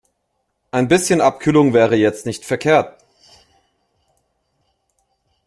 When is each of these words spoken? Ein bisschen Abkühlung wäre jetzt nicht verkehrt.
Ein 0.71 0.87
bisschen 0.87 1.21
Abkühlung 1.21 1.73
wäre 1.75 1.95
jetzt 1.95 2.25
nicht 2.25 2.43
verkehrt. 2.43 2.97